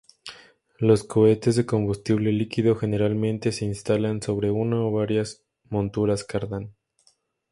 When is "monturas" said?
5.69-6.23